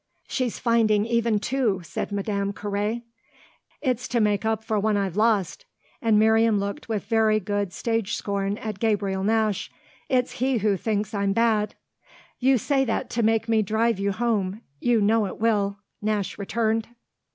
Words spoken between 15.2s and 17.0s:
it will," Nash returned.